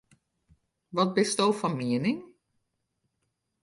Wat 0.95 1.11
bisto 1.15 1.45
fan 1.59 1.73
miening? 1.77 2.19